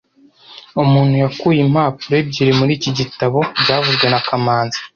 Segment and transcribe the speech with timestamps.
[0.83, 4.79] Umuntu yakuye impapuro ebyiri muri iki gitabo byavuzwe na kamanzi